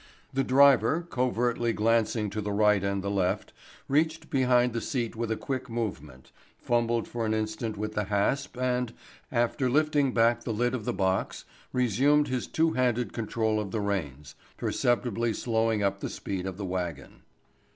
[0.33, 3.53] The driver, covertly glancing to the right and the left,
[3.87, 8.57] reached behind the seat with a quick movement, fumbled for an instant with the hasp
[8.57, 8.93] and,
[9.31, 13.79] after lifting back the lid of the box, resumed his two handed control of the
[13.79, 17.21] reins, perceptibly slowing up the speed of the wagon.